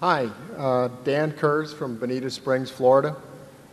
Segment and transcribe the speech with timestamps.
[0.00, 3.16] Hi, uh, Dan Kurz from Bonita Springs, Florida.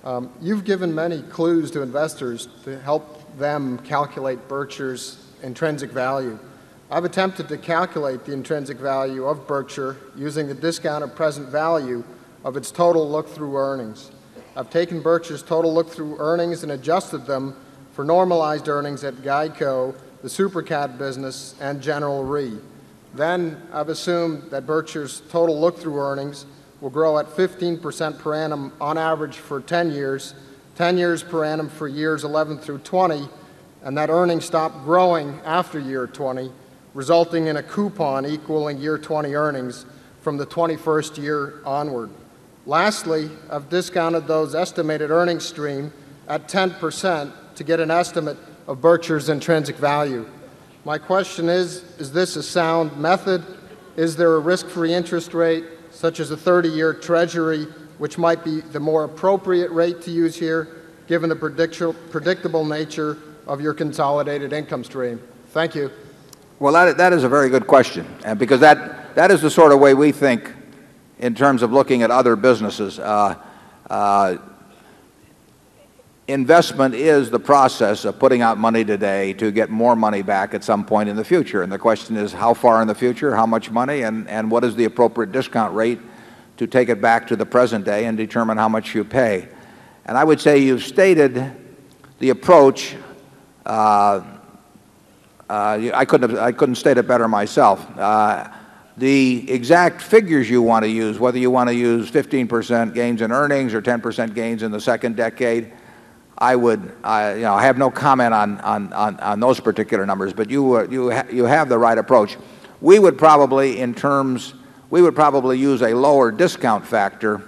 [0.05, 6.39] Um, you've given many clues to investors to help them calculate Berkshire's intrinsic value.
[6.89, 12.05] I've attempted to calculate the intrinsic value of Berkshire using the discounted present value
[12.45, 14.09] of its total look through earnings.
[14.55, 17.53] I've taken Berkshire's total look through earnings and adjusted them
[17.91, 22.59] for normalized earnings at GEICO, the SuperCat business and General Re.
[23.13, 26.45] Then I've assumed that Berkshire's total look through earnings
[26.81, 30.33] will grow at 15% per annum on average for 10 years,
[30.75, 33.29] 10 years per annum for years 11 through 20
[33.83, 36.51] and that earnings stop growing after year 20
[36.93, 39.85] resulting in a coupon equaling year 20 earnings
[40.21, 42.09] from the 21st year onward.
[42.65, 45.91] Lastly, I've discounted those estimated earnings stream
[46.27, 50.25] at 10% to get an estimate of Berkshire's intrinsic value.
[50.85, 53.41] My question is, is this a sound method?
[53.95, 57.65] Is there a risk free interest rate such as a 30 year treasury
[57.99, 60.67] which might be the more appropriate rate to use here
[61.07, 63.17] given the predictable nature
[63.47, 65.21] of your consolidated income stream?
[65.51, 65.89] Thank you.
[66.59, 69.79] Well, that is a very good question and because that, that is the sort of
[69.79, 70.51] way we think
[71.19, 72.99] in terms of looking at other businesses.
[72.99, 73.41] Uh,
[73.89, 74.37] uh,
[76.29, 80.63] Investment is the process of putting out money today to get more money back at
[80.63, 81.63] some point in the future.
[81.63, 84.63] And the question is how far in the future, how much money and and what
[84.63, 85.99] is the appropriate discount rate
[86.55, 89.49] to take it back to the present day and determine how much you pay.
[90.05, 91.51] And I would say you've stated
[92.19, 92.95] the approach.
[93.65, 94.23] Uh,
[95.49, 97.85] uh, I couldn't state it better myself.
[97.97, 98.49] Uh,
[98.95, 103.31] the exact figures you want to use, whether you want to use 15% gains in
[103.31, 105.73] earnings or 10% gains in the 2nd decade,
[106.37, 110.05] I would I you know, I have no comment on on, on, on those particular
[110.05, 112.37] numbers, but you uh, you you have the right approach.
[112.81, 114.53] We would probably in terms
[114.89, 117.41] we would probably use a lower discount factor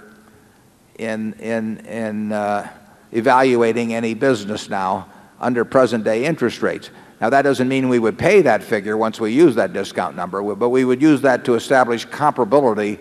[0.98, 2.68] in uh,
[3.12, 5.08] evaluating any business now
[5.40, 6.90] under present day interest rates.
[7.20, 10.42] Now that doesn't mean we would pay that figure once we use that discount number,
[10.54, 12.98] but we would use that to establish comparability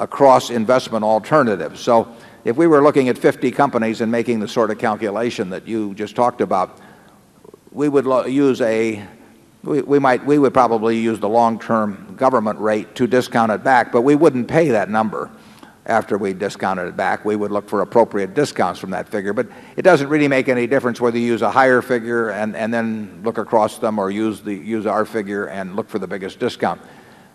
[0.00, 1.80] across investment alternatives.
[1.80, 5.66] So if we were looking at 50 companies and making the sort of calculation that
[5.66, 6.78] you just talked about,
[7.72, 9.04] we would use a
[9.62, 13.92] we might we would probably use the long term government rate to discount it back,
[13.92, 15.30] but we wouldn't pay that number
[15.86, 17.24] after we discounted it back.
[17.24, 19.32] We would look for appropriate discounts from that figure.
[19.32, 22.72] But it doesn't really make any difference whether you use a higher figure and and
[22.72, 26.38] then look across them or use the use our figure and look for the biggest
[26.38, 26.82] discount.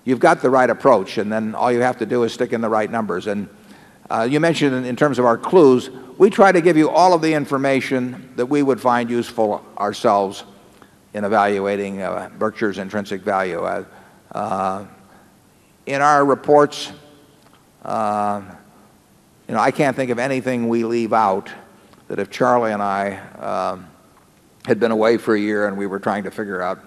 [0.05, 2.61] You've got the right approach and then all you have to do is stick in
[2.61, 3.25] the right numbers.
[3.25, 3.49] And
[4.09, 7.21] Uh, you mentioned in terms of our clues, we try to give you all of
[7.21, 10.43] the information that we would find useful ourselves
[11.13, 13.61] in evaluating uh, Berkshire's intrinsic value.
[14.31, 14.85] Uh,
[15.85, 16.91] in our reports,
[17.87, 21.49] you know, I can't think of anything we leave out
[22.07, 23.87] that if Charlie and I um,
[24.65, 26.79] had been away for a year and we were trying to figure out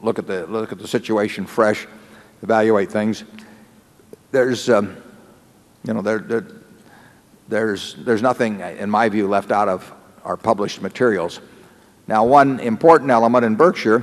[0.00, 1.88] look at the situation fresh,
[2.42, 3.24] evaluate things,
[4.30, 4.96] there's um,
[8.22, 9.92] nothing in my view left out of
[10.24, 11.40] our published materials.
[12.06, 14.00] Now one important element in Berkshire,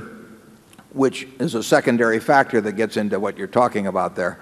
[0.90, 4.40] which is a secondary factor that gets into what you're talking about there,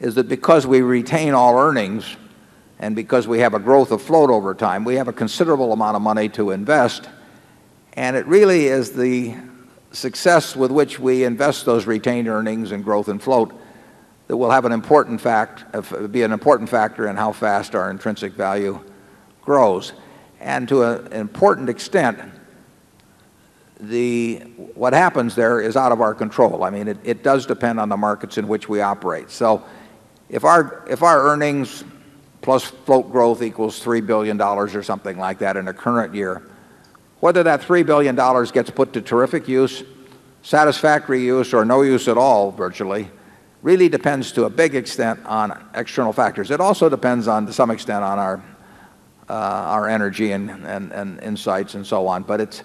[0.00, 2.16] is that because we retain all earnings
[2.78, 5.94] and because we have a growth of float over time, we have a considerable amount
[5.94, 7.08] of money to invest.
[7.92, 9.36] And it really is the
[9.92, 13.52] success with which we invest those retained earnings and growth and float
[14.32, 17.90] that will have an important fact uh, be an important factor in how fast our
[17.90, 18.80] intrinsic value
[19.42, 19.92] grows.
[20.40, 22.18] And to an important extent,
[23.78, 24.38] the
[24.74, 26.64] what happens there is out of our control.
[26.64, 29.30] I mean, it does depend on the markets in which we operate.
[29.30, 29.64] So
[30.30, 31.84] if our earnings
[32.40, 36.40] plus float growth equals $3,000,000,000 or something like that in a current year,
[37.20, 39.84] whether that $3,000,000,000 gets put to terrific use,
[40.40, 43.10] satisfactory use or no use at all virtually
[43.62, 46.50] really depends to a big extent on external factors.
[46.50, 48.44] It also depends on to some extent on our
[49.28, 52.24] uh, our energy and and insights and so on.
[52.24, 52.64] But it's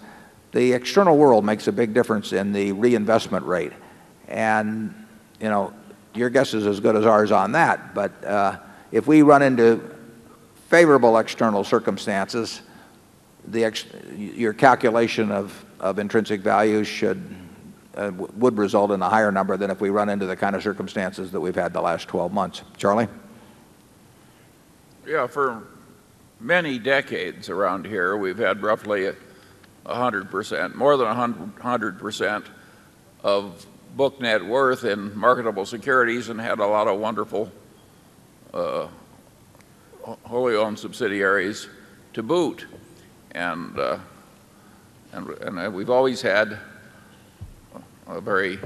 [0.52, 3.74] the external world makes a big difference in the reinvestment rate.
[4.28, 4.94] And
[5.40, 5.74] you know,
[6.16, 7.94] your guess is as good as ours on that.
[7.94, 8.58] But uh,
[8.92, 9.80] if we run into
[10.68, 12.62] favorable external circumstances,
[13.48, 13.86] the ex
[14.16, 17.47] your calculation of intrinsic value should
[17.98, 21.32] would result in a higher number than if we run into the kind of circumstances
[21.32, 22.62] that we've had the last 12 months.
[22.78, 23.08] Charlie?
[25.06, 25.28] Yeah.
[25.28, 25.64] For
[26.40, 29.12] many decades around here, we've had roughly
[29.86, 32.46] 100%, more than 100%
[33.24, 33.66] of
[33.96, 37.52] book net worth in marketable securities and had a lot of wonderful
[38.54, 38.88] uh,
[40.24, 41.68] wholly owned subsidiaries
[42.14, 42.68] to boot.
[43.34, 44.00] Uh,
[45.12, 46.60] and uh, we've always had
[48.08, 48.60] a very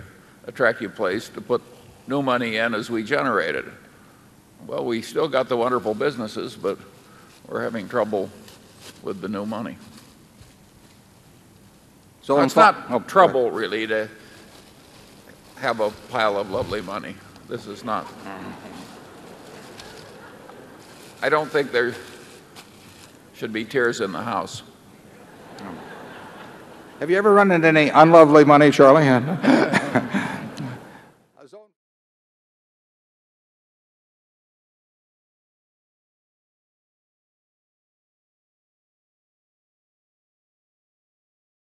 [0.45, 1.61] attractive place to put
[2.07, 3.65] new money in as we generate it.
[4.67, 6.77] Well, we still got the wonderful businesses, but
[7.47, 8.29] we're having trouble
[9.03, 9.77] with the new money.
[12.21, 14.07] So it's not oh, trouble really to
[15.57, 17.15] have a pile of lovely money.
[17.49, 18.07] This is not.
[21.21, 21.95] I don't think there
[23.33, 24.63] should be tears in the house.
[27.01, 29.07] Have you ever run into any unlovely money, Charlie?